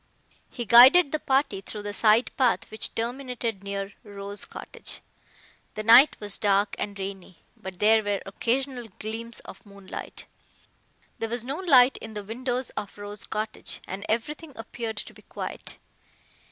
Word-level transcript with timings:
He 0.49 0.65
guided 0.65 1.11
the 1.11 1.19
party 1.19 1.61
through 1.61 1.83
the 1.83 1.93
side 1.93 2.31
path 2.35 2.71
which 2.71 2.95
terminated 2.95 3.63
near 3.63 3.93
Rose 4.03 4.45
Cottage. 4.45 4.99
The 5.75 5.83
night 5.83 6.19
was 6.19 6.39
dark 6.39 6.75
and 6.79 6.97
rainy, 6.97 7.43
but 7.55 7.77
there 7.77 8.01
were 8.03 8.19
occasional 8.25 8.87
gleams 8.97 9.41
of 9.41 9.63
moonlight. 9.63 10.25
There 11.19 11.29
was 11.29 11.43
no 11.43 11.57
light 11.59 11.97
in 11.97 12.15
the 12.15 12.23
windows 12.23 12.71
of 12.71 12.97
Rose 12.97 13.27
Cottage, 13.27 13.79
and 13.87 14.03
everything 14.09 14.53
appeared 14.55 14.97
to 14.97 15.13
be 15.13 15.21
quiet. 15.21 15.77